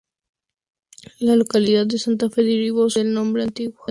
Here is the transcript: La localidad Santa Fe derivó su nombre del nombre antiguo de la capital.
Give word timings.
La 1.19 1.35
localidad 1.35 1.87
Santa 1.89 2.27
Fe 2.31 2.41
derivó 2.41 2.89
su 2.89 2.97
nombre 2.97 3.03
del 3.05 3.13
nombre 3.13 3.43
antiguo 3.43 3.65
de 3.65 3.69
la 3.69 3.75
capital. 3.85 3.89